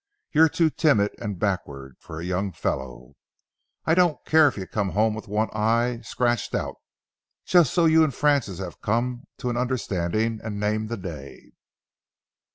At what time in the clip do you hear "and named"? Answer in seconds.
10.43-10.89